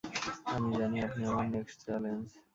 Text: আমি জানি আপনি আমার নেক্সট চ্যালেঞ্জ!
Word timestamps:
আমি 0.47 0.69
জানি 0.77 0.97
আপনি 1.07 1.21
আমার 1.25 1.45
নেক্সট 1.47 1.77
চ্যালেঞ্জ! 1.83 2.25